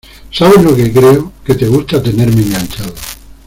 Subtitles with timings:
[0.33, 1.31] ¿sabes lo que creo?
[1.45, 2.91] que te gusta tenerme enganchado